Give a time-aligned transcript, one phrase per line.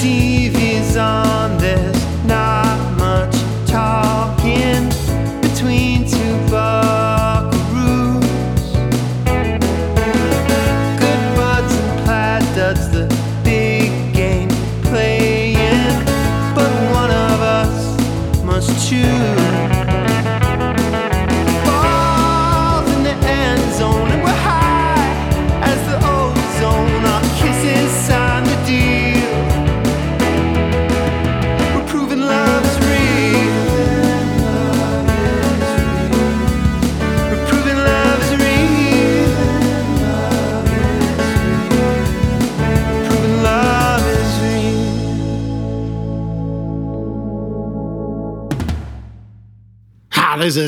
[0.00, 0.39] TV's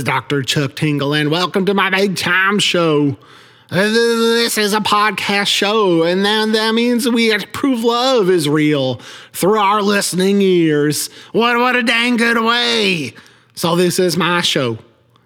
[0.02, 0.42] is Dr.
[0.42, 3.16] Chuck Tingle, and welcome to my big time show.
[3.70, 8.96] This is a podcast show, and that, that means we prove love is real
[9.32, 11.08] through our listening ears.
[11.30, 13.14] What, what a dang good way!
[13.54, 14.78] So, this is my show.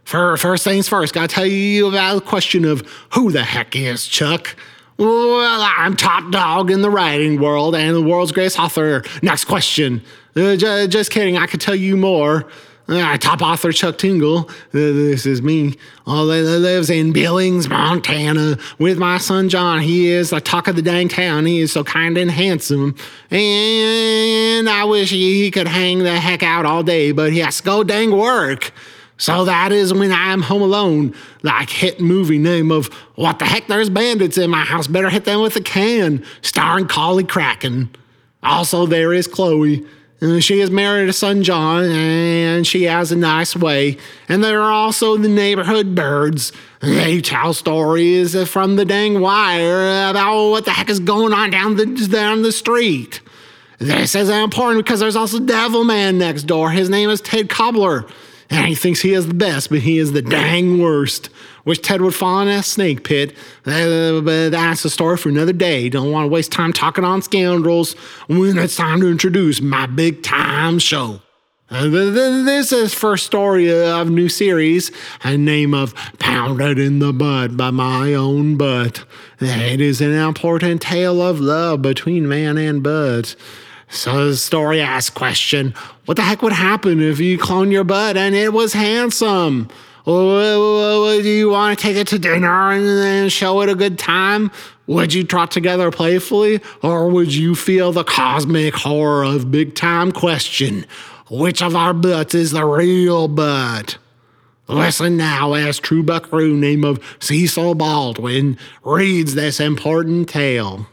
[0.05, 4.07] For, first things first, gotta tell you about the question of who the heck is
[4.07, 4.57] Chuck?
[4.99, 9.05] Well, I'm top dog in the writing world and the world's greatest author.
[9.23, 10.03] Next question.
[10.35, 12.47] Uh, ju- just kidding, I could tell you more.
[12.89, 15.75] Uh, top author Chuck Tingle, uh, this is me,
[16.07, 19.81] uh, li- li- lives in Billings, Montana, with my son John.
[19.81, 21.47] He is the talk of the dang town.
[21.47, 22.95] He is so kind and handsome.
[23.29, 27.63] And I wish he, could hang the heck out all day, but he has to
[27.65, 28.73] go dang work.
[29.19, 33.47] So that is when I am home alone, like hit movie name of What the
[33.47, 37.91] Heck There's Bandits in My House, Better Hit Them with a Can, starring Collie Kraken.
[38.43, 39.85] Also, there is Chloe.
[40.23, 43.99] Uh, she is married to son John, and she has a nice way.
[44.29, 46.53] And there are also the neighborhood birds.
[46.81, 51.77] They tell stories from the dang wire about what the heck is going on down
[51.77, 53.21] the down the street.
[53.79, 56.71] This is important because there's also Devil Man next door.
[56.71, 58.07] His name is Ted Cobbler.
[58.49, 61.31] And he thinks he is the best, but he is the dang worst.
[61.65, 63.35] Wish Ted would fall in that snake pit.
[63.65, 65.89] But that's a story for another day.
[65.89, 67.95] Don't want to waste time talking on scoundrels
[68.29, 71.23] when it's time to introduce my big time show.
[71.69, 74.93] Th- th- this is first story of new series,
[75.25, 79.05] a name of Pounded in the Butt by my own butt.
[79.41, 83.35] It is an important tale of love between man and butt.
[83.89, 85.75] So the story asks question,
[86.07, 89.69] what the heck would happen if you clone your butt and it was handsome?
[90.07, 94.51] Would you want to take it to dinner and then show it a good time?
[94.87, 96.61] Would you trot together playfully?
[96.83, 100.87] Or would you feel the cosmic horror of big time question?
[101.29, 103.99] Which of our butts is the real butt?
[104.69, 110.87] Listen now as true buckaroo name of Cecil Baldwin reads this important tale.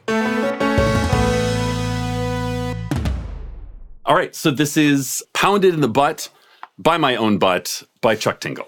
[4.14, 6.30] All right, so this is Pounded in the Butt
[6.78, 8.68] by My Own Butt by Chuck Tingle.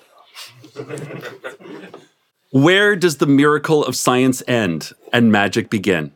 [2.49, 6.13] Where does the miracle of science end and magic begin?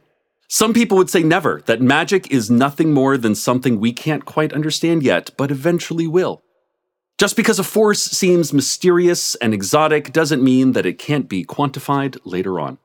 [0.48, 4.52] Some people would say never, that magic is nothing more than something we can't quite
[4.52, 6.42] understand yet, but eventually will.
[7.20, 12.18] Just because a force seems mysterious and exotic doesn't mean that it can't be quantified
[12.26, 12.80] later on.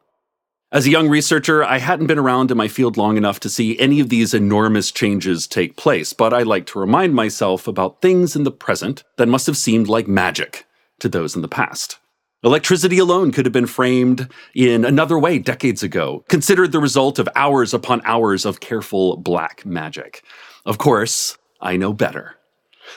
[0.75, 3.79] As a young researcher, I hadn't been around in my field long enough to see
[3.79, 8.35] any of these enormous changes take place, but I like to remind myself about things
[8.35, 10.67] in the present that must have seemed like magic
[10.99, 12.01] to those in the past.
[12.43, 17.29] Electricity alone could have been framed in another way decades ago, considered the result of
[17.37, 20.25] hours upon hours of careful black magic.
[20.67, 22.35] Of course, I know better.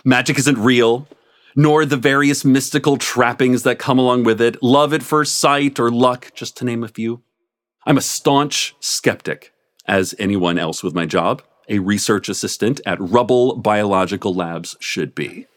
[0.04, 1.08] Magic isn't real,
[1.56, 5.92] nor the various mystical trappings that come along with it, love at first sight or
[5.92, 7.22] luck, just to name a few.
[7.88, 9.54] I'm a staunch skeptic,
[9.86, 15.48] as anyone else with my job, a research assistant at Rubble Biological Labs, should be.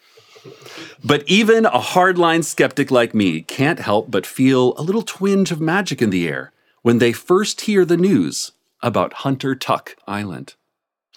[1.04, 5.60] But even a hardline skeptic like me can't help but feel a little twinge of
[5.60, 6.52] magic in the air
[6.82, 10.54] when they first hear the news about Hunter Tuck Island.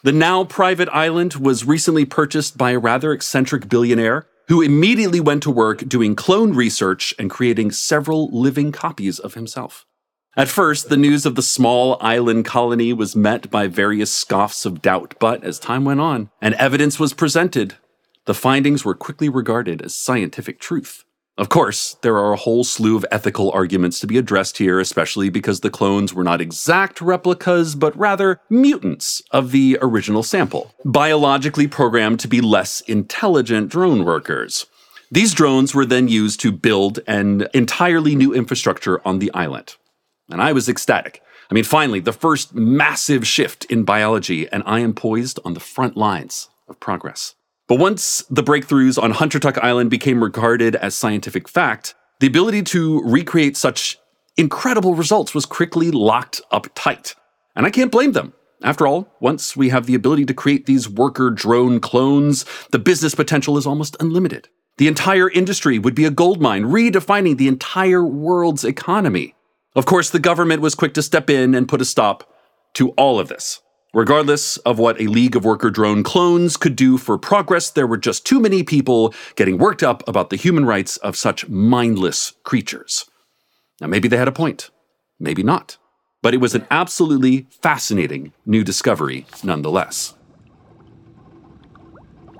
[0.01, 5.43] The now private island was recently purchased by a rather eccentric billionaire who immediately went
[5.43, 9.85] to work doing clone research and creating several living copies of himself.
[10.35, 14.81] At first, the news of the small island colony was met by various scoffs of
[14.81, 17.75] doubt, but as time went on and evidence was presented,
[18.25, 21.05] the findings were quickly regarded as scientific truth.
[21.37, 25.29] Of course, there are a whole slew of ethical arguments to be addressed here, especially
[25.29, 31.67] because the clones were not exact replicas, but rather mutants of the original sample, biologically
[31.67, 34.65] programmed to be less intelligent drone workers.
[35.11, 39.75] These drones were then used to build an entirely new infrastructure on the island.
[40.29, 41.21] And I was ecstatic.
[41.49, 45.59] I mean, finally, the first massive shift in biology, and I am poised on the
[45.59, 47.35] front lines of progress.
[47.67, 52.63] But once the breakthroughs on Hunter Tuck Island became regarded as scientific fact, the ability
[52.63, 53.99] to recreate such
[54.37, 57.15] incredible results was quickly locked up tight.
[57.55, 58.33] And I can't blame them.
[58.63, 63.13] After all, once we have the ability to create these worker drone clones, the business
[63.13, 64.47] potential is almost unlimited.
[64.77, 69.35] The entire industry would be a goldmine, redefining the entire world's economy.
[69.75, 72.31] Of course, the government was quick to step in and put a stop
[72.73, 73.61] to all of this.
[73.93, 77.97] Regardless of what a League of Worker drone clones could do for progress, there were
[77.97, 83.05] just too many people getting worked up about the human rights of such mindless creatures.
[83.79, 84.71] Now, maybe they had a point,
[85.19, 85.77] maybe not.
[86.23, 90.15] But it was an absolutely fascinating new discovery nonetheless.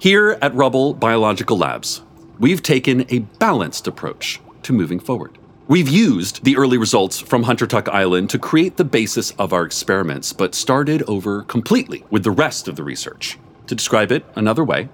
[0.01, 2.01] Here at Rubble Biological Labs,
[2.39, 5.37] we've taken a balanced approach to moving forward.
[5.65, 9.63] We've used the early results from Hunter Tuck Island to create the basis of our
[9.63, 13.39] experiments, but started over completely with the rest of the research.
[13.67, 14.89] To describe it another way,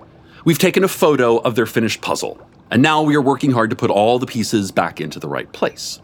[0.46, 3.76] we've taken a photo of their finished puzzle, and now we are working hard to
[3.76, 6.04] put all the pieces back into the right place.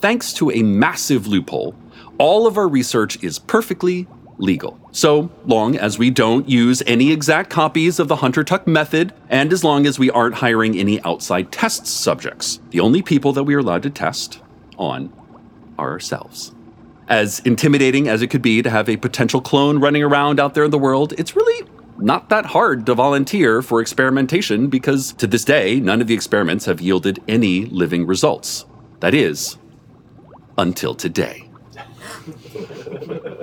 [0.00, 1.74] Thanks to a massive loophole,
[2.18, 4.06] all of our research is perfectly
[4.38, 4.78] legal.
[4.92, 9.52] So long as we don't use any exact copies of the Hunter Tuck method, and
[9.52, 12.60] as long as we aren't hiring any outside test subjects.
[12.70, 14.40] The only people that we are allowed to test
[14.78, 15.12] on
[15.78, 16.54] are ourselves.
[17.08, 20.64] As intimidating as it could be to have a potential clone running around out there
[20.64, 21.68] in the world, it's really
[21.98, 26.64] not that hard to volunteer for experimentation because to this day, none of the experiments
[26.66, 28.66] have yielded any living results.
[29.00, 29.56] That is,
[30.58, 31.48] until today.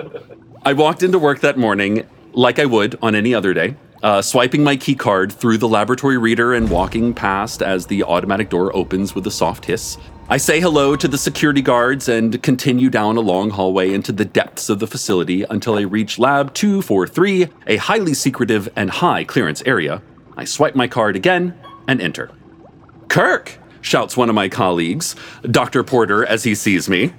[0.66, 4.64] I walked into work that morning like I would on any other day, uh, swiping
[4.64, 9.14] my key card through the laboratory reader and walking past as the automatic door opens
[9.14, 9.98] with a soft hiss.
[10.30, 14.24] I say hello to the security guards and continue down a long hallway into the
[14.24, 19.62] depths of the facility until I reach Lab 243, a highly secretive and high clearance
[19.66, 20.00] area.
[20.34, 21.54] I swipe my card again
[21.86, 22.30] and enter.
[23.08, 23.58] Kirk!
[23.82, 25.84] shouts one of my colleagues, Dr.
[25.84, 27.12] Porter, as he sees me.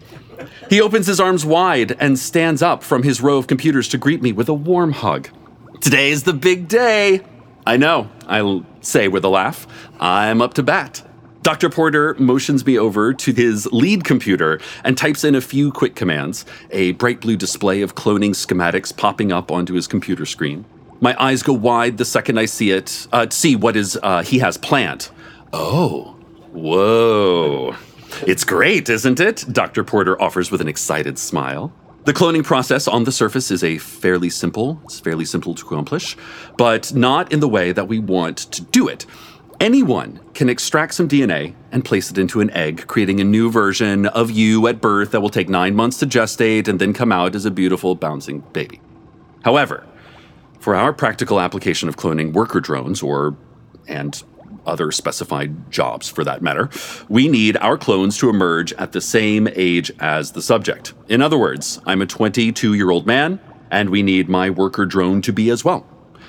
[0.70, 4.22] He opens his arms wide and stands up from his row of computers to greet
[4.22, 5.30] me with a warm hug.
[5.82, 7.22] Today is the big day.
[7.66, 9.68] I know, I'll say with a laugh.
[10.00, 11.04] I'm up to bat.
[11.42, 11.70] Dr.
[11.70, 16.44] Porter motions me over to his lead computer and types in a few quick commands,
[16.72, 20.66] a bright blue display of cloning schematics popping up onto his computer screen.
[21.02, 24.40] My eyes go wide the second I see it, uh, see what is uh, he
[24.40, 25.10] has planned.
[25.54, 26.16] Oh,
[26.52, 27.76] whoa.
[28.28, 29.46] It's great, isn't it?
[29.52, 29.84] Dr.
[29.84, 31.74] Porter offers with an excited smile.
[32.06, 36.16] The cloning process on the surface is a fairly simple, it's fairly simple to accomplish,
[36.58, 39.06] but not in the way that we want to do it.
[39.60, 44.06] Anyone can extract some DNA and place it into an egg, creating a new version
[44.06, 47.36] of you at birth that will take nine months to gestate and then come out
[47.36, 48.82] as a beautiful, bouncing baby.
[49.44, 49.88] However,
[50.60, 53.36] for our practical application of cloning worker drones, or
[53.88, 54.24] and
[54.66, 56.70] other specified jobs for that matter,
[57.10, 60.94] we need our clones to emerge at the same age as the subject.
[61.08, 63.40] In other words, I'm a 22 year old man,
[63.72, 65.86] and we need my worker drone to be as well.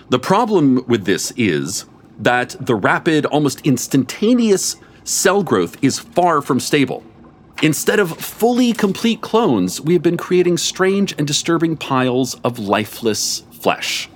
[0.09, 1.87] The problem with this is
[2.19, 7.05] that the rapid, almost instantaneous cell growth is far from stable.
[7.63, 13.41] Instead of fully complete clones, we have been creating strange and disturbing piles of lifeless
[13.53, 14.09] flesh.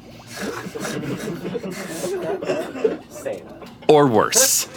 [3.91, 4.69] Or worse.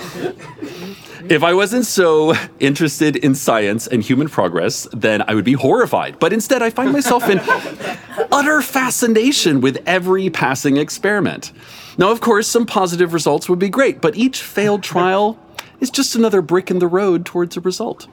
[1.30, 6.20] If I wasn't so interested in science and human progress, then I would be horrified.
[6.20, 7.40] But instead, I find myself in
[8.32, 11.54] utter fascination with every passing experiment.
[11.98, 15.40] Now, of course, some positive results would be great, but each failed trial
[15.80, 18.08] is just another brick in the road towards a result.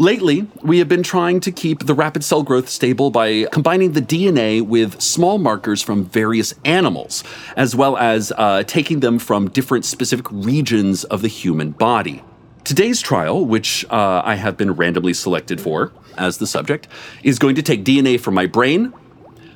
[0.00, 4.00] Lately, we have been trying to keep the rapid cell growth stable by combining the
[4.00, 7.22] DNA with small markers from various animals,
[7.54, 12.24] as well as uh, taking them from different specific regions of the human body.
[12.64, 16.88] Today's trial, which uh, I have been randomly selected for as the subject,
[17.22, 18.94] is going to take DNA from my brain,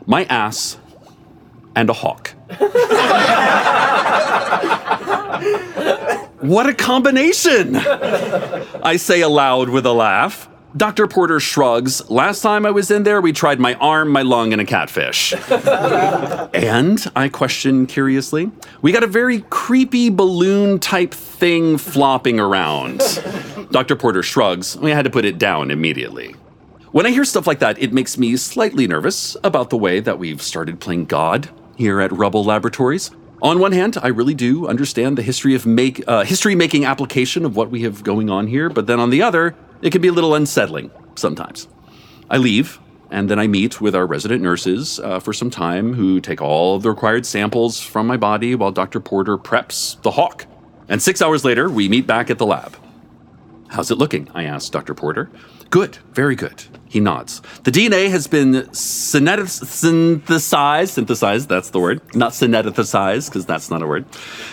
[0.05, 0.77] my ass,
[1.75, 2.35] and a hawk.
[6.45, 7.75] What a combination!
[7.77, 10.47] I say aloud with a laugh.
[10.77, 11.07] Dr.
[11.07, 12.11] Porter shrugs.
[12.11, 15.33] Last time I was in there, we tried my arm, my lung, and a catfish.
[16.53, 18.51] and, I question curiously,
[18.83, 22.99] we got a very creepy balloon type thing flopping around.
[23.71, 23.97] Dr.
[23.97, 24.77] Porter shrugs.
[24.77, 26.37] We had to put it down immediately.
[26.93, 30.19] When I hear stuff like that, it makes me slightly nervous about the way that
[30.19, 33.11] we've started playing God here at Rubble Laboratories.
[33.45, 37.45] On one hand, I really do understand the history of make uh, history making application
[37.45, 40.09] of what we have going on here, but then on the other, it can be
[40.09, 41.69] a little unsettling sometimes.
[42.31, 46.23] I leave and then I meet with our resident nurses uh, for some time who
[46.23, 48.99] take all the required samples from my body while Dr.
[48.99, 50.47] Porter preps the hawk.
[50.89, 52.75] And six hours later, we meet back at the lab.
[53.69, 54.31] How's it looking?
[54.35, 54.95] I asked Dr.
[54.95, 55.31] Porter.
[55.71, 56.64] Good, very good.
[56.87, 57.40] He nods.
[57.64, 63.87] The DNA has been synthesized, synthesized, that's the word, not synethesized, because that's not a
[63.87, 64.04] word,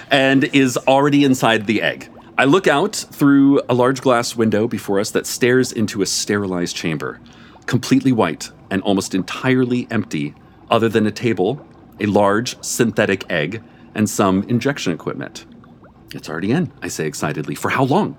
[0.09, 2.09] and is already inside the egg.
[2.37, 6.75] I look out through a large glass window before us that stares into a sterilized
[6.75, 7.19] chamber,
[7.67, 10.33] completely white and almost entirely empty,
[10.71, 11.63] other than a table,
[11.99, 13.61] a large synthetic egg,
[13.93, 15.45] and some injection equipment.
[16.15, 17.53] It's already in, I say excitedly.
[17.53, 18.17] For how long?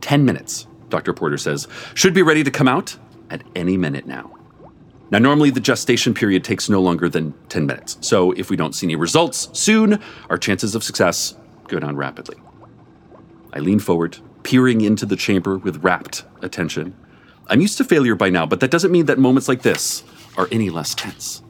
[0.00, 1.12] 10 minutes, Dr.
[1.12, 1.66] Porter says.
[1.94, 2.96] Should be ready to come out
[3.28, 4.32] at any minute now.
[5.10, 7.98] Now, normally the gestation period takes no longer than 10 minutes.
[8.00, 9.98] So if we don't see any results soon,
[10.30, 11.34] our chances of success
[11.66, 12.36] go down rapidly.
[13.52, 16.94] I lean forward, peering into the chamber with rapt attention.
[17.48, 20.04] I'm used to failure by now, but that doesn't mean that moments like this
[20.36, 21.42] are any less tense.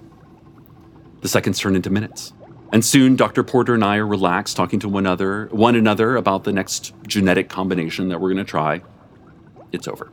[1.20, 2.32] The seconds turn into minutes.
[2.72, 3.44] And soon Dr.
[3.44, 7.50] Porter and I are relaxed talking to one another, one another about the next genetic
[7.50, 8.82] combination that we're going to try.
[9.74, 10.10] It's over.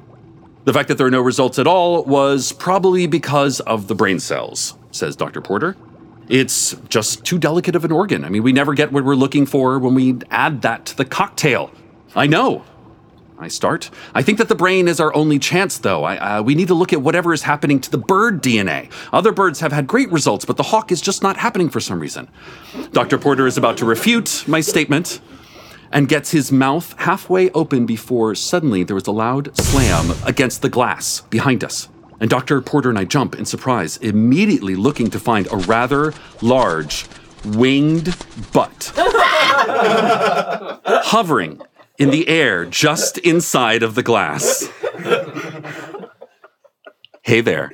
[0.65, 4.19] The fact that there are no results at all was probably because of the brain
[4.19, 5.41] cells, says Dr.
[5.41, 5.75] Porter.
[6.29, 8.23] It's just too delicate of an organ.
[8.23, 11.05] I mean, we never get what we're looking for when we add that to the
[11.05, 11.71] cocktail.
[12.15, 12.63] I know.
[13.37, 13.89] I start.
[14.13, 16.03] I think that the brain is our only chance, though.
[16.03, 18.91] I, uh, we need to look at whatever is happening to the bird DNA.
[19.11, 21.99] Other birds have had great results, but the hawk is just not happening for some
[21.99, 22.29] reason.
[22.91, 23.17] Dr.
[23.17, 25.21] Porter is about to refute my statement
[25.91, 30.69] and gets his mouth halfway open before suddenly there was a loud slam against the
[30.69, 31.89] glass behind us.
[32.19, 32.61] And Dr.
[32.61, 37.07] Porter and I jump in surprise, immediately looking to find a rather large,
[37.43, 38.15] winged
[38.53, 38.91] butt
[41.05, 41.61] hovering
[41.97, 44.69] in the air just inside of the glass.
[47.23, 47.73] Hey there,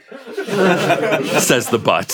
[1.39, 2.11] says the butt.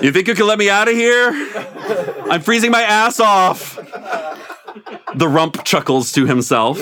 [0.00, 1.30] You think you can let me out of here?
[2.30, 3.76] I'm freezing my ass off.
[5.14, 6.78] The rump chuckles to himself.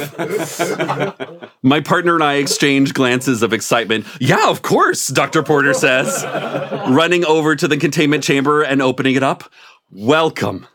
[1.62, 4.07] My partner and I exchange glances of excitement.
[4.21, 5.43] Yeah, of course, Dr.
[5.43, 6.23] Porter says,
[6.91, 9.50] running over to the containment chamber and opening it up.
[9.91, 10.67] Welcome.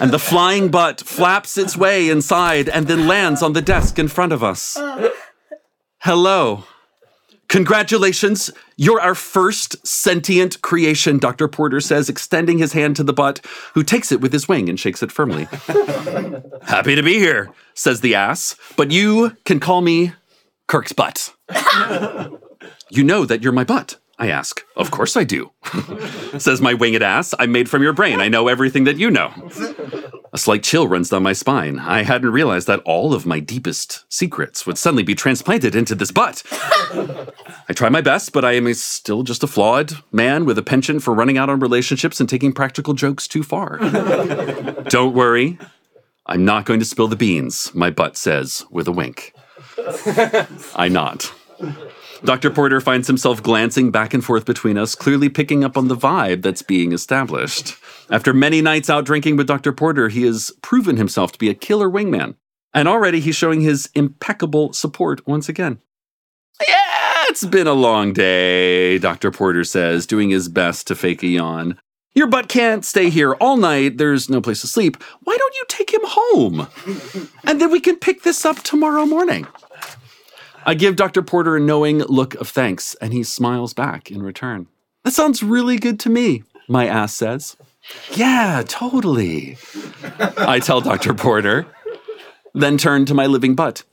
[0.00, 4.08] And the flying butt flaps its way inside and then lands on the desk in
[4.08, 4.78] front of us.
[5.98, 6.64] Hello.
[7.48, 11.46] Congratulations, you're our first sentient creation, Dr.
[11.48, 13.40] Porter says, extending his hand to the butt,
[13.74, 15.44] who takes it with his wing and shakes it firmly.
[16.62, 20.12] Happy to be here, says the ass, but you can call me
[20.66, 21.32] Kirk's butt.
[22.90, 24.64] you know that you're my butt, I ask.
[24.76, 25.50] Of course I do,
[26.38, 27.34] says my winged ass.
[27.38, 28.20] I'm made from your brain.
[28.20, 29.30] I know everything that you know.
[30.32, 31.78] A slight chill runs down my spine.
[31.78, 36.10] I hadn't realized that all of my deepest secrets would suddenly be transplanted into this
[36.10, 36.42] butt.
[37.68, 41.02] I try my best, but I am still just a flawed man with a penchant
[41.02, 43.78] for running out on relationships and taking practical jokes too far.
[44.88, 45.58] Don't worry.
[46.26, 49.32] I'm not going to spill the beans, my butt says with a wink.
[50.74, 51.24] I nod.
[52.24, 52.50] Dr.
[52.50, 56.42] Porter finds himself glancing back and forth between us, clearly picking up on the vibe
[56.42, 57.76] that's being established.
[58.10, 59.72] After many nights out drinking with Dr.
[59.72, 62.34] Porter, he has proven himself to be a killer wingman.
[62.72, 65.78] And already he's showing his impeccable support once again.
[66.66, 69.30] Yeah, it's been a long day, Dr.
[69.30, 71.78] Porter says, doing his best to fake a yawn.
[72.14, 73.98] Your butt can't stay here all night.
[73.98, 75.02] There's no place to sleep.
[75.24, 76.66] Why don't you take him home?
[77.44, 79.46] And then we can pick this up tomorrow morning.
[80.68, 81.22] I give Dr.
[81.22, 84.66] Porter a knowing look of thanks, and he smiles back in return.
[85.04, 87.56] That sounds really good to me, my ass says.
[88.14, 89.58] Yeah, totally.
[90.36, 91.14] I tell Dr.
[91.14, 91.66] Porter,
[92.52, 93.84] then turn to my living butt.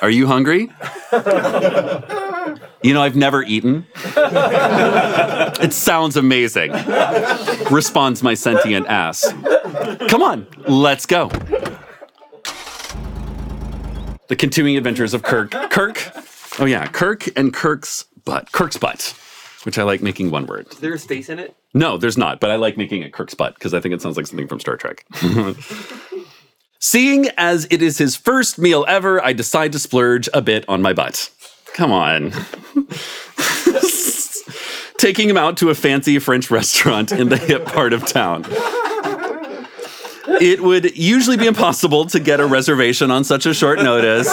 [0.00, 0.70] Are you hungry?
[2.82, 3.86] You know, I've never eaten.
[5.62, 6.72] It sounds amazing,
[7.70, 9.32] responds my sentient ass.
[10.08, 11.30] Come on, let's go.
[14.32, 15.50] The continuing adventures of Kirk.
[15.50, 16.10] Kirk?
[16.58, 18.50] Oh, yeah, Kirk and Kirk's butt.
[18.50, 19.14] Kirk's butt,
[19.64, 20.68] which I like making one word.
[20.72, 21.54] Is there a space in it?
[21.74, 24.16] No, there's not, but I like making it Kirk's butt because I think it sounds
[24.16, 25.04] like something from Star Trek.
[26.78, 30.80] Seeing as it is his first meal ever, I decide to splurge a bit on
[30.80, 31.28] my butt.
[31.74, 32.30] Come on.
[34.96, 38.46] Taking him out to a fancy French restaurant in the hip part of town.
[40.28, 44.28] It would usually be impossible to get a reservation on such a short notice.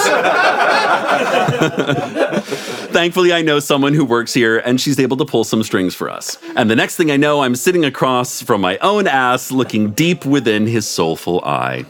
[2.89, 6.09] Thankfully, I know someone who works here and she's able to pull some strings for
[6.09, 6.37] us.
[6.55, 10.25] And the next thing I know, I'm sitting across from my own ass, looking deep
[10.25, 11.85] within his soulful eye.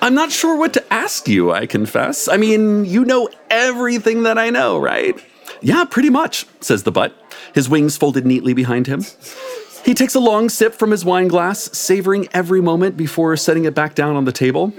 [0.00, 2.28] I'm not sure what to ask you, I confess.
[2.28, 5.18] I mean, you know everything that I know, right?
[5.60, 7.14] Yeah, pretty much, says the butt,
[7.54, 9.04] his wings folded neatly behind him.
[9.84, 13.74] He takes a long sip from his wine glass, savoring every moment before setting it
[13.74, 14.72] back down on the table.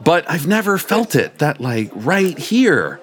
[0.00, 3.00] But I've never felt it, that like right here.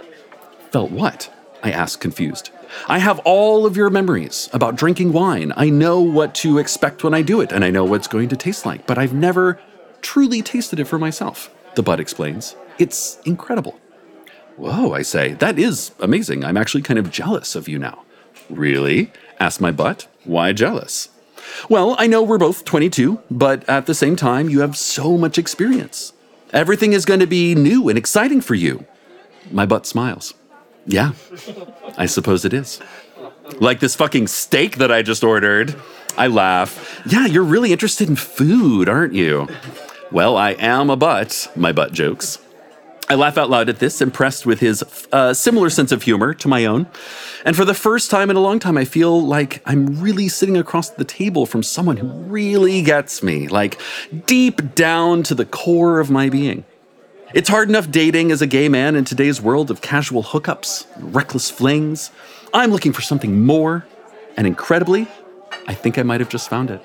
[0.72, 1.34] Felt what?
[1.64, 2.52] I asked, confused.
[2.88, 5.52] I have all of your memories about drinking wine.
[5.58, 8.30] I know what to expect when I do it, and I know what it's going
[8.30, 9.60] to taste like, but I've never
[10.02, 12.56] truly tasted it for myself, the bud explains.
[12.78, 13.80] It's incredible.
[14.58, 16.46] Whoa, I say, that is amazing.
[16.46, 18.05] I'm actually kind of jealous of you now.
[18.50, 19.12] Really?
[19.40, 20.08] asked my butt.
[20.24, 21.10] Why jealous?
[21.70, 25.38] Well, I know we're both 22, but at the same time, you have so much
[25.38, 26.14] experience.
[26.54, 28.86] Everything is going to be new and exciting for you.
[29.52, 30.34] My butt smiles.
[30.86, 31.14] Yeah,
[31.98, 32.80] I suppose it is.
[33.60, 35.76] Like this fucking steak that I just ordered.
[36.18, 37.02] I laugh.
[37.08, 39.48] Yeah, you're really interested in food, aren't you?
[40.12, 42.40] Well, I am a butt, my butt jokes.
[43.08, 46.48] I laugh out loud at this, impressed with his uh, similar sense of humor to
[46.48, 46.88] my own.
[47.46, 50.58] And for the first time in a long time, I feel like I'm really sitting
[50.58, 53.80] across the table from someone who really gets me, like
[54.26, 56.66] deep down to the core of my being.
[57.36, 61.52] It's hard enough dating as a gay man in today's world of casual hookups, reckless
[61.52, 62.10] flings.
[62.56, 63.86] I'm looking for something more,
[64.36, 65.08] and incredibly,
[65.68, 66.82] I think I might have just found it.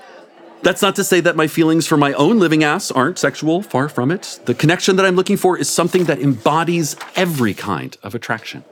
[0.62, 3.88] That's not to say that my feelings for my own living ass aren't sexual, far
[3.88, 4.40] from it.
[4.44, 8.64] The connection that I'm looking for is something that embodies every kind of attraction.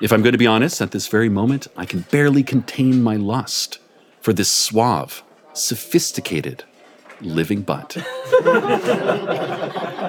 [0.00, 3.16] If I'm going to be honest, at this very moment, I can barely contain my
[3.16, 3.78] lust
[4.22, 5.22] for this suave,
[5.52, 6.64] sophisticated,
[7.20, 7.98] living butt.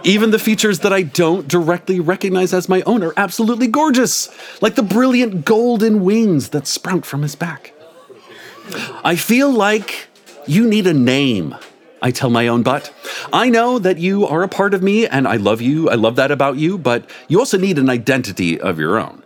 [0.05, 4.29] Even the features that I don't directly recognize as my own are absolutely gorgeous,
[4.61, 7.73] like the brilliant golden wings that sprout from his back.
[9.03, 10.07] I feel like
[10.48, 11.55] you need a name.
[12.01, 12.91] I tell my own butt.
[13.31, 15.89] I know that you are a part of me and I love you.
[15.89, 19.24] I love that about you, but you also need an identity of your own.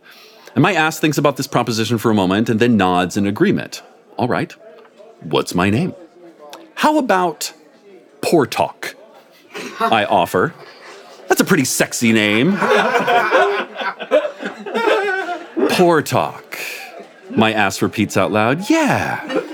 [0.55, 3.81] And my ass thinks about this proposition for a moment and then nods in agreement.
[4.17, 4.53] All right,
[5.21, 5.93] what's my name?
[6.75, 7.53] How about
[8.21, 8.95] Portok?
[9.79, 10.53] I offer.
[11.27, 12.53] That's a pretty sexy name.
[15.75, 16.43] Portok.
[17.31, 18.69] My ass repeats out loud.
[18.69, 19.44] Yeah.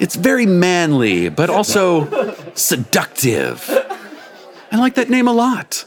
[0.00, 3.68] It's very manly, but also seductive.
[4.70, 5.84] I like that name a lot.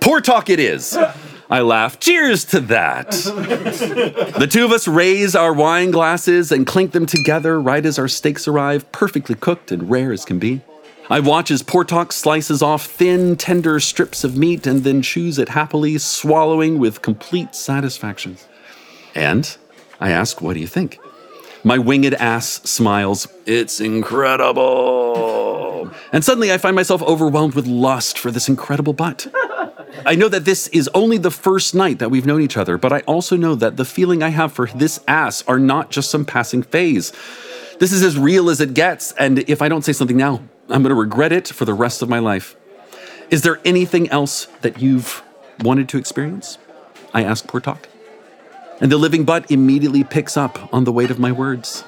[0.00, 0.96] Portok it is.
[1.50, 1.98] I laugh.
[1.98, 3.10] Cheers to that.
[3.10, 8.08] the two of us raise our wine glasses and clink them together right as our
[8.08, 10.60] steaks arrive, perfectly cooked and rare as can be.
[11.10, 15.48] I watch as Portok slices off thin, tender strips of meat and then chews it
[15.48, 18.36] happily, swallowing with complete satisfaction.
[19.14, 19.56] And
[20.00, 20.98] I ask, What do you think?
[21.68, 23.28] My winged ass smiles.
[23.44, 25.90] It's incredible.
[26.14, 29.26] And suddenly I find myself overwhelmed with lust for this incredible butt.
[30.06, 32.94] I know that this is only the first night that we've known each other, but
[32.94, 36.24] I also know that the feeling I have for this ass are not just some
[36.24, 37.12] passing phase.
[37.78, 40.36] This is as real as it gets, and if I don't say something now,
[40.70, 42.56] I'm going to regret it for the rest of my life.
[43.28, 45.22] Is there anything else that you've
[45.60, 46.56] wanted to experience?
[47.12, 47.84] I ask Portok.
[48.80, 51.84] And the living butt immediately picks up on the weight of my words,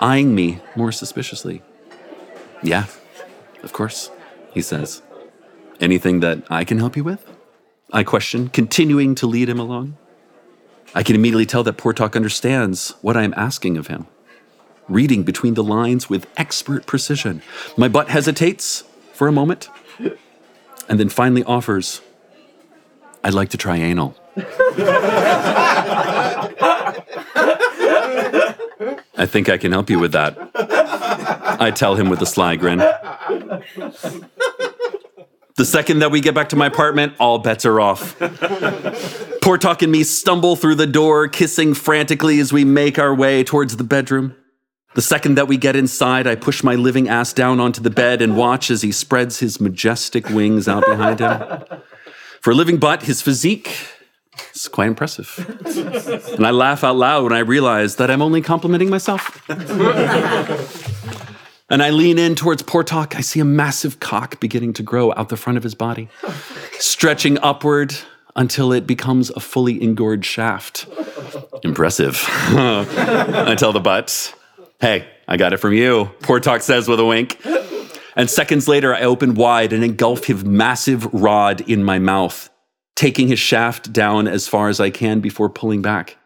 [0.00, 1.62] eyeing me more suspiciously.
[2.62, 2.86] Yeah,
[3.62, 4.10] of course,
[4.52, 5.02] he says.
[5.80, 7.26] Anything that I can help you with?
[7.92, 9.96] I question, continuing to lead him along.
[10.94, 14.06] I can immediately tell that Portok understands what I am asking of him,
[14.88, 17.42] reading between the lines with expert precision.
[17.76, 19.68] My butt hesitates for a moment
[20.88, 22.00] and then finally offers,
[23.22, 24.16] I'd like to try anal.
[29.16, 30.38] I think I can help you with that.
[31.60, 32.78] I tell him with a sly grin.
[35.56, 38.18] The second that we get back to my apartment, all bets are off.
[38.18, 43.76] Portok and me stumble through the door, kissing frantically as we make our way towards
[43.76, 44.34] the bedroom.
[44.94, 48.22] The second that we get inside, I push my living ass down onto the bed
[48.22, 51.79] and watch as he spreads his majestic wings out behind him.
[52.40, 53.70] For a living butt, his physique
[54.54, 55.28] is quite impressive.
[56.36, 59.46] and I laugh out loud when I realize that I'm only complimenting myself.
[61.70, 63.14] and I lean in towards Portok.
[63.14, 66.08] I see a massive cock beginning to grow out the front of his body,
[66.78, 67.94] stretching upward
[68.36, 70.86] until it becomes a fully engorged shaft.
[71.62, 72.24] Impressive.
[72.28, 74.34] I tell the butt,
[74.80, 77.38] hey, I got it from you, Portok says with a wink.
[78.20, 82.50] And seconds later, I open wide and engulf his massive rod in my mouth,
[82.94, 86.18] taking his shaft down as far as I can before pulling back.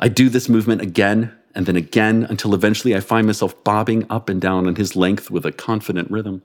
[0.00, 4.28] I do this movement again and then again until eventually I find myself bobbing up
[4.28, 6.42] and down on his length with a confident rhythm.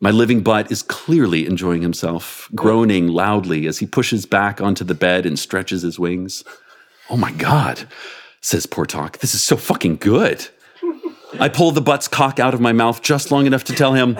[0.00, 4.94] My living butt is clearly enjoying himself, groaning loudly as he pushes back onto the
[4.94, 6.42] bed and stretches his wings.
[7.10, 7.86] Oh my God,
[8.40, 9.18] says Portok.
[9.18, 10.48] This is so fucking good.
[11.40, 14.18] I pull the butt's cock out of my mouth just long enough to tell him,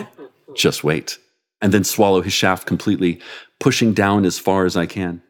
[0.54, 1.18] just wait,
[1.60, 3.20] and then swallow his shaft completely,
[3.60, 5.22] pushing down as far as I can.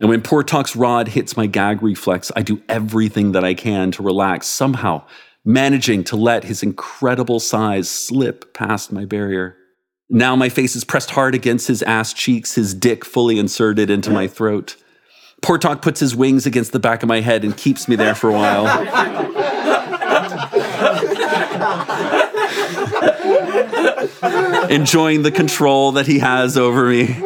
[0.00, 4.02] And when Portok's rod hits my gag reflex, I do everything that I can to
[4.02, 5.04] relax, somehow
[5.44, 9.56] managing to let his incredible size slip past my barrier.
[10.08, 14.10] Now my face is pressed hard against his ass cheeks, his dick fully inserted into
[14.10, 14.76] my throat.
[15.42, 18.30] Portok puts his wings against the back of my head and keeps me there for
[18.30, 19.33] a while.
[24.70, 27.16] Enjoying the control that he has over me.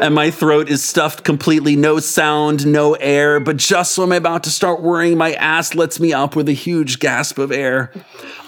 [0.00, 3.38] And my throat is stuffed completely, no sound, no air.
[3.40, 6.52] But just when I'm about to start worrying, my ass lets me up with a
[6.52, 7.92] huge gasp of air.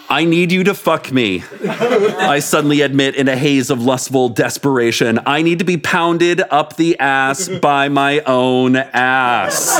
[0.08, 1.42] I need you to fuck me.
[1.64, 5.18] I suddenly admit in a haze of lustful desperation.
[5.26, 9.76] I need to be pounded up the ass by my own ass.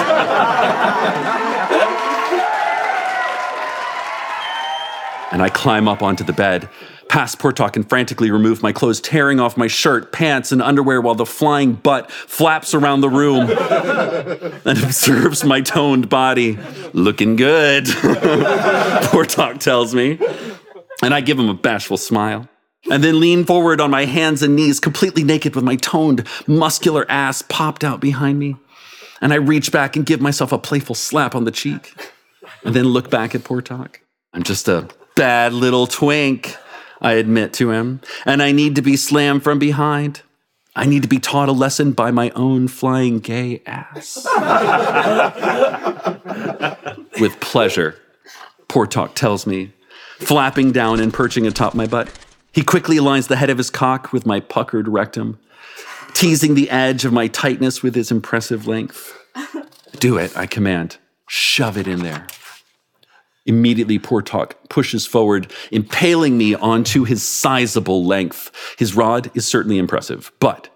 [5.32, 6.68] And I climb up onto the bed,
[7.08, 11.14] past Portok, and frantically remove my clothes, tearing off my shirt, pants, and underwear while
[11.14, 13.50] the flying butt flaps around the room
[14.64, 16.58] and observes my toned body.
[16.92, 17.84] Looking good,
[19.10, 20.18] Portok tells me.
[21.02, 22.48] And I give him a bashful smile.
[22.90, 27.04] And then lean forward on my hands and knees, completely naked with my toned, muscular
[27.08, 28.56] ass popped out behind me.
[29.20, 31.94] And I reach back and give myself a playful slap on the cheek.
[32.64, 33.96] And then look back at Portok.
[34.32, 36.56] I'm just a bad little twink,
[37.00, 40.22] I admit to him, and I need to be slammed from behind.
[40.76, 44.26] I need to be taught a lesson by my own flying gay ass.
[47.18, 47.96] With pleasure,
[48.68, 49.72] Portok tells me,
[50.18, 52.10] flapping down and perching atop my butt.
[52.52, 55.38] He quickly aligns the head of his cock with my puckered rectum,
[56.14, 59.12] teasing the edge of my tightness with his impressive length.
[59.98, 60.98] Do it, I command.
[61.26, 62.26] Shove it in there.
[63.46, 68.50] Immediately, Portok pushes forward, impaling me onto his sizable length.
[68.78, 70.68] His rod is certainly impressive, but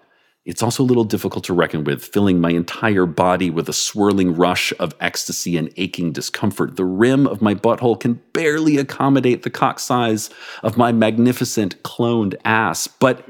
[0.43, 4.35] it's also a little difficult to reckon with, filling my entire body with a swirling
[4.35, 6.77] rush of ecstasy and aching discomfort.
[6.77, 10.31] The rim of my butthole can barely accommodate the cock size
[10.63, 13.27] of my magnificent cloned ass, but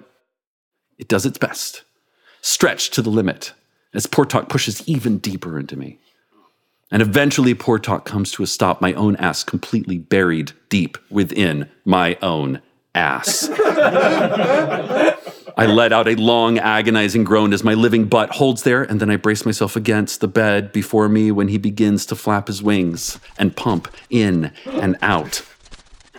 [0.97, 1.83] it does its best,
[2.41, 3.53] stretched to the limit
[3.93, 5.99] as Portok pushes even deeper into me.
[6.91, 12.17] And eventually, Portok comes to a stop, my own ass completely buried deep within my
[12.21, 12.61] own
[12.93, 13.49] ass.
[15.57, 19.09] I let out a long, agonizing groan as my living butt holds there, and then
[19.09, 23.19] I brace myself against the bed before me when he begins to flap his wings
[23.37, 25.43] and pump in and out.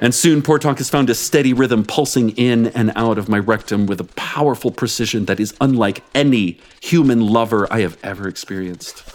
[0.00, 3.86] And soon, Portok has found a steady rhythm pulsing in and out of my rectum
[3.86, 9.11] with a powerful precision that is unlike any human lover I have ever experienced.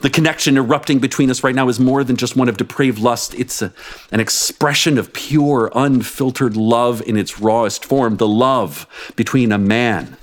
[0.00, 3.34] The connection erupting between us right now is more than just one of depraved lust.
[3.34, 3.72] It's a,
[4.12, 10.16] an expression of pure, unfiltered love in its rawest form the love between a man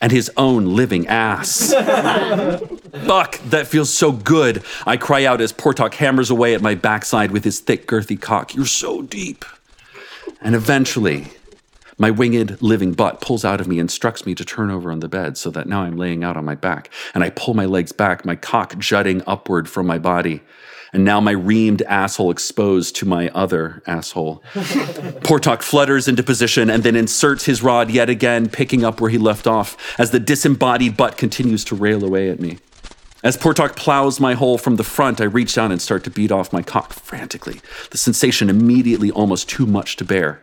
[0.00, 1.72] and his own living ass.
[1.74, 4.62] Fuck, that feels so good.
[4.86, 8.54] I cry out as Portok hammers away at my backside with his thick, girthy cock.
[8.54, 9.44] You're so deep.
[10.40, 11.28] And eventually,
[11.98, 15.00] my winged living butt pulls out of me, and instructs me to turn over on
[15.00, 16.90] the bed so that now I'm laying out on my back.
[17.14, 20.42] And I pull my legs back, my cock jutting upward from my body.
[20.92, 24.42] And now my reamed asshole exposed to my other asshole.
[24.54, 29.18] Portok flutters into position and then inserts his rod yet again, picking up where he
[29.18, 32.58] left off as the disembodied butt continues to rail away at me.
[33.24, 36.30] As Portok plows my hole from the front, I reach down and start to beat
[36.30, 40.40] off my cock frantically, the sensation immediately almost too much to bear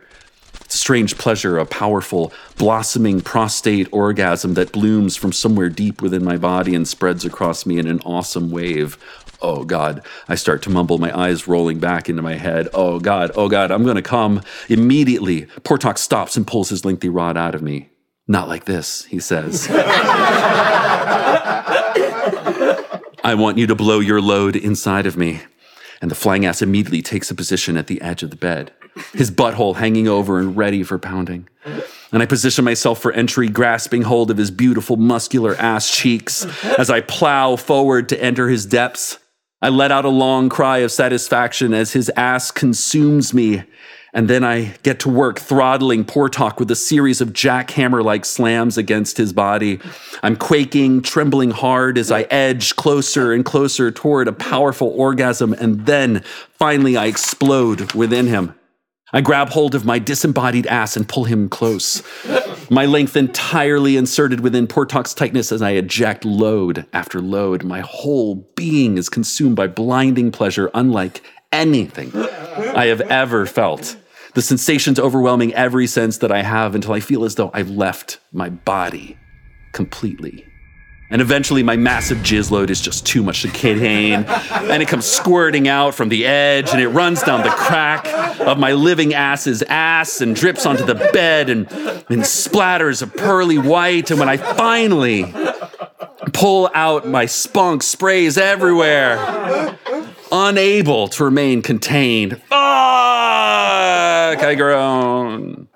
[0.72, 6.74] strange pleasure, a powerful, blossoming prostate orgasm that blooms from somewhere deep within my body
[6.74, 8.96] and spreads across me in an awesome wave.
[9.40, 12.68] Oh God, I start to mumble, my eyes rolling back into my head.
[12.72, 14.40] Oh God, oh God, I'm gonna come.
[14.68, 17.90] Immediately, Portok stops and pulls his lengthy rod out of me.
[18.28, 19.66] Not like this, he says.
[23.24, 25.40] I want you to blow your load inside of me.
[26.02, 28.72] And the flying ass immediately takes a position at the edge of the bed
[29.14, 31.48] his butthole hanging over and ready for pounding.
[32.12, 36.46] And I position myself for entry, grasping hold of his beautiful, muscular ass cheeks
[36.78, 39.18] as I plow forward to enter his depths.
[39.62, 43.62] I let out a long cry of satisfaction as his ass consumes me.
[44.14, 48.76] And then I get to work throttling Portok with a series of jackhammer like slams
[48.76, 49.80] against his body.
[50.22, 55.54] I'm quaking, trembling hard as I edge closer and closer toward a powerful orgasm.
[55.54, 58.54] And then finally I explode within him.
[59.14, 62.02] I grab hold of my disembodied ass and pull him close.
[62.70, 67.64] My length entirely inserted within Portok's tightness as I eject load after load.
[67.64, 73.96] My whole being is consumed by blinding pleasure, unlike anything I have ever felt.
[74.34, 78.18] The sensations overwhelming every sense that I have until I feel as though I've left
[78.32, 79.18] my body
[79.72, 80.46] completely.
[81.10, 84.24] And eventually, my massive jizz load is just too much to contain.
[84.24, 88.06] and it comes squirting out from the edge and it runs down the crack
[88.40, 93.58] of my living ass's ass and drips onto the bed and, and splatters of pearly
[93.58, 94.10] white.
[94.10, 95.34] And when I finally
[96.32, 99.76] pull out my spunk, sprays everywhere,
[100.32, 102.40] unable to remain contained.
[102.50, 103.71] Ah!
[104.22, 104.44] Fuck!
[104.44, 105.68] I groan.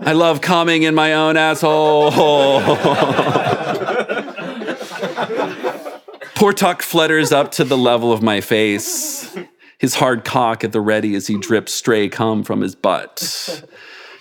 [0.00, 2.10] I love coming in my own asshole.
[6.34, 9.36] Poor Portok flutters up to the level of my face,
[9.78, 13.62] his hard cock at the ready as he drips stray cum from his butt.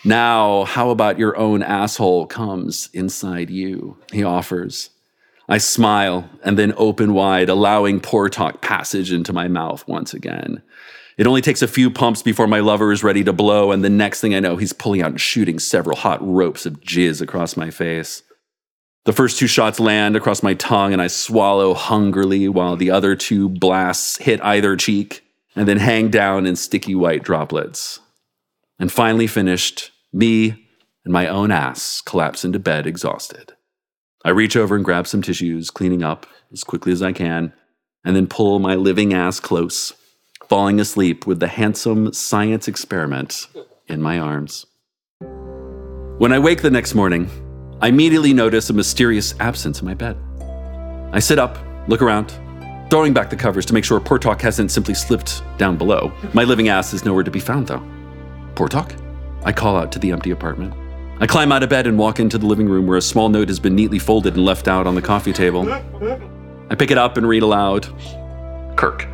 [0.05, 3.97] Now, how about your own asshole comes inside you?
[4.11, 4.91] He offers.
[5.49, 10.61] I smile and then open wide, allowing poor Portok passage into my mouth once again.
[11.17, 13.89] It only takes a few pumps before my lover is ready to blow, and the
[13.89, 17.57] next thing I know, he's pulling out and shooting several hot ropes of jizz across
[17.57, 18.23] my face.
[19.03, 23.15] The first two shots land across my tongue, and I swallow hungrily while the other
[23.15, 25.23] two blasts hit either cheek
[25.55, 27.99] and then hang down in sticky white droplets.
[28.79, 30.67] And finally finished, me
[31.03, 33.53] and my own ass collapse into bed exhausted.
[34.23, 37.53] I reach over and grab some tissues, cleaning up as quickly as I can,
[38.05, 39.93] and then pull my living ass close
[40.51, 43.47] falling asleep with the handsome science experiment
[43.87, 44.65] in my arms.
[46.17, 47.29] When I wake the next morning,
[47.79, 50.17] I immediately notice a mysterious absence in my bed.
[51.13, 52.37] I sit up, look around,
[52.89, 56.11] throwing back the covers to make sure Portok hasn't simply slipped down below.
[56.33, 57.81] My living ass is nowhere to be found, though.
[58.55, 58.91] Portok?
[59.45, 60.73] I call out to the empty apartment.
[61.21, 63.47] I climb out of bed and walk into the living room where a small note
[63.47, 65.71] has been neatly folded and left out on the coffee table.
[66.69, 67.87] I pick it up and read aloud
[68.75, 69.07] Kirk,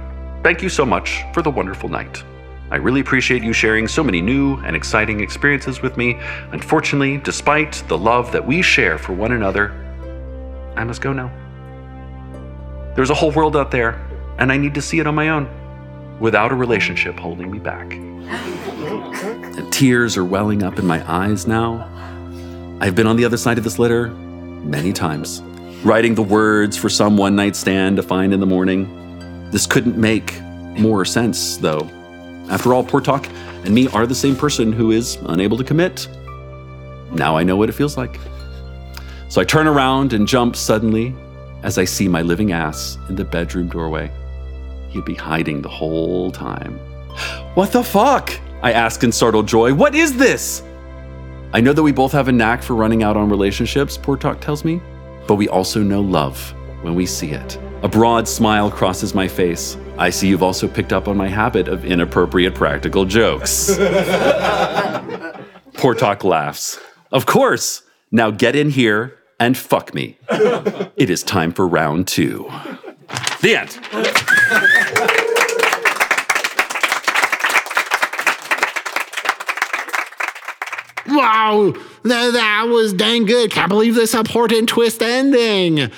[0.47, 2.23] Thank you so much for the wonderful night.
[2.71, 6.17] I really appreciate you sharing so many new and exciting experiences with me.
[6.53, 9.73] Unfortunately, despite the love that we share for one another,
[10.77, 11.29] I must go now.
[12.95, 13.99] There's a whole world out there,
[14.37, 15.49] and I need to see it on my own
[16.21, 17.91] without a relationship holding me back.
[17.91, 21.91] And tears are welling up in my eyes now.
[22.79, 25.41] I've been on the other side of this letter many times,
[25.83, 29.03] writing the words for some one night stand to find in the morning
[29.51, 30.41] this couldn't make
[30.77, 31.89] more sense, though.
[32.49, 33.29] After all, Portok
[33.65, 36.07] and me are the same person who is unable to commit.
[37.11, 38.19] Now I know what it feels like.
[39.29, 41.13] So I turn around and jump suddenly
[41.63, 44.11] as I see my living ass in the bedroom doorway.
[44.89, 46.77] He'd be hiding the whole time.
[47.55, 48.31] What the fuck?
[48.61, 49.73] I ask in startled joy.
[49.73, 50.63] What is this?
[51.53, 54.63] I know that we both have a knack for running out on relationships, Portok tells
[54.63, 54.81] me,
[55.27, 57.57] but we also know love when we see it.
[57.83, 59.77] A broad smile crosses my face.
[59.99, 63.69] I see you've also picked up on my habit of inappropriate practical jokes.
[65.73, 66.79] Portok laughs.
[67.11, 67.83] Of course.
[68.11, 70.17] Now get in here and fuck me.
[70.95, 72.49] It is time for round two.
[73.41, 73.79] The end.
[81.09, 83.51] Wow, that, that was dang good.
[83.51, 85.91] Can't believe this important twist ending.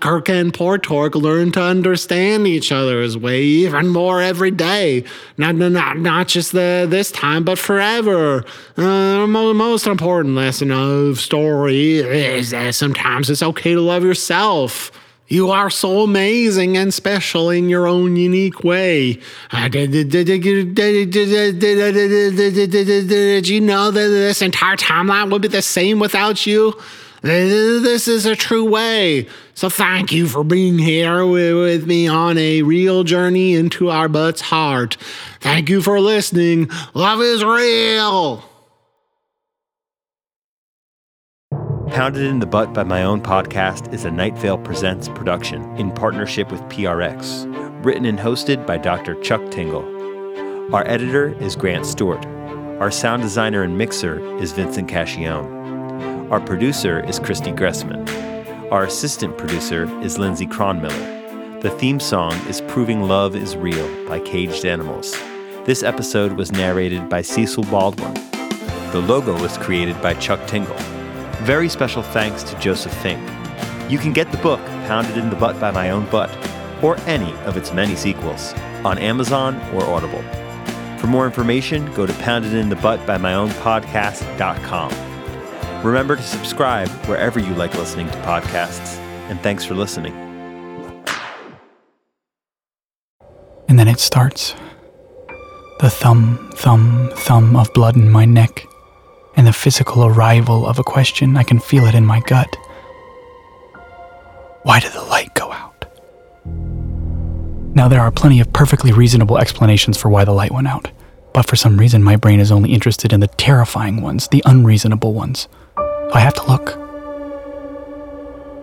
[0.00, 5.04] Kirk and Portok learn to understand each other's way even more every day.
[5.38, 8.44] Not, not, not just the, this time, but forever.
[8.76, 14.90] Uh, the most important lesson of story is that sometimes it's okay to love yourself.
[15.28, 19.20] You are so amazing and special in your own unique way.
[19.50, 20.12] Did
[23.48, 26.74] you know that this entire timeline would be the same without you?
[27.22, 29.28] This is a true way.
[29.54, 34.40] So thank you for being here with me on a real journey into our butt's
[34.40, 34.96] heart.
[35.40, 36.68] Thank you for listening.
[36.94, 38.42] Love is real.
[41.90, 45.92] Pounded in the Butt by My Own Podcast is a Night Vale Presents production in
[45.92, 47.46] partnership with PRX.
[47.84, 49.14] Written and hosted by Dr.
[49.20, 49.84] Chuck Tingle.
[50.74, 52.24] Our editor is Grant Stewart.
[52.80, 55.61] Our sound designer and mixer is Vincent Cacchione.
[56.32, 58.08] Our producer is Christy Gressman.
[58.72, 61.60] Our assistant producer is Lindsey Kronmiller.
[61.60, 65.12] The theme song is Proving Love is Real by Caged Animals.
[65.66, 68.14] This episode was narrated by Cecil Baldwin.
[68.92, 70.74] The logo was created by Chuck Tingle.
[71.42, 73.20] Very special thanks to Joseph Fink.
[73.90, 76.30] You can get the book, Pounded in the Butt by My Own Butt,
[76.82, 78.54] or any of its many sequels,
[78.86, 80.22] on Amazon or Audible.
[80.96, 85.11] For more information, go to poundedinthebutt.myownpodcast.com.
[85.82, 90.14] Remember to subscribe wherever you like listening to podcasts, and thanks for listening.
[93.68, 94.54] And then it starts.
[95.80, 98.64] The thumb, thumb, thumb of blood in my neck,
[99.34, 101.36] and the physical arrival of a question.
[101.36, 102.54] I can feel it in my gut.
[104.62, 105.86] Why did the light go out?
[107.74, 110.92] Now, there are plenty of perfectly reasonable explanations for why the light went out,
[111.34, 115.12] but for some reason, my brain is only interested in the terrifying ones, the unreasonable
[115.12, 115.48] ones.
[116.14, 116.66] I have to look.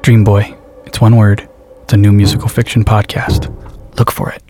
[0.03, 1.49] Dream Boy, it's one word.
[1.83, 3.49] It's a new musical fiction podcast.
[3.97, 4.43] Look for it.